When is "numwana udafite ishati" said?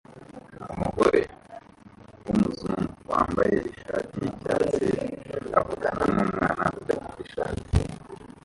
6.15-7.65